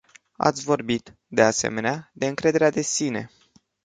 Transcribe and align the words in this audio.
Ați 0.37 0.63
vorbit, 0.63 1.15
de 1.27 1.41
asemenea, 1.41 2.09
de 2.13 2.27
încrederea 2.27 2.69
de 2.69 2.81
sine. 2.81 3.31